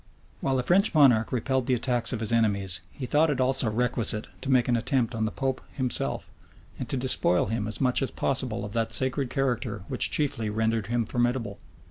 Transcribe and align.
}While 0.41 0.55
the 0.57 0.63
French 0.63 0.95
monarch 0.95 1.31
repelled 1.31 1.67
the 1.67 1.75
attacks 1.75 2.11
of 2.11 2.21
his 2.21 2.31
enemies, 2.31 2.81
he 2.89 3.05
thought 3.05 3.29
it 3.29 3.39
also 3.39 3.69
requisite 3.69 4.27
to 4.41 4.49
make 4.49 4.67
an 4.67 4.75
attempt 4.75 5.13
on 5.13 5.25
the 5.25 5.31
pope 5.31 5.61
himself, 5.73 6.31
and 6.79 6.89
to 6.89 6.97
despoil 6.97 7.45
him 7.45 7.67
as 7.67 7.79
much 7.79 8.01
as 8.01 8.09
possible 8.09 8.65
of 8.65 8.73
that 8.73 8.91
sacred 8.91 9.29
character 9.29 9.83
which 9.89 10.09
chiefly 10.09 10.49
rendered 10.49 10.87
him 10.87 11.05
formidable. 11.05 11.59